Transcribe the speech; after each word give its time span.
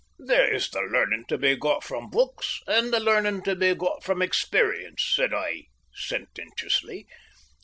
"There 0.17 0.51
is 0.51 0.71
the 0.71 0.79
learning 0.81 1.25
to 1.27 1.37
be 1.37 1.55
got 1.55 1.83
from 1.83 2.09
books 2.09 2.63
and 2.65 2.91
the 2.91 2.99
learning 2.99 3.43
to 3.43 3.55
be 3.55 3.75
got 3.75 4.03
from 4.03 4.19
experience," 4.23 5.03
said 5.15 5.31
I 5.31 5.65
sententiously. 5.93 7.05